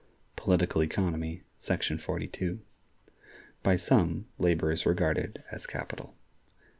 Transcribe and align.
("Political 0.35 0.81
Economy," 0.81 1.43
section 1.59 1.99
42.) 1.99 2.59
By 3.61 3.75
some, 3.75 4.25
labor 4.39 4.71
is 4.71 4.83
regarded 4.87 5.43
as 5.51 5.67
capital. 5.67 6.15